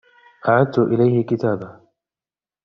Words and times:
أعدت 0.49 0.79
إليه 0.79 1.23
كتابه. 1.25 1.79